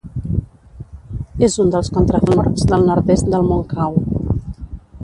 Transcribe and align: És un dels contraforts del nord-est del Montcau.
És 1.47 1.57
un 1.65 1.69
dels 1.75 1.91
contraforts 1.99 2.67
del 2.73 2.89
nord-est 2.89 3.31
del 3.37 3.47
Montcau. 3.53 4.03